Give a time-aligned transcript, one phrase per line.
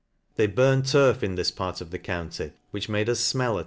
[0.35, 3.59] They burn turf in this part of the county, which made us fmell a.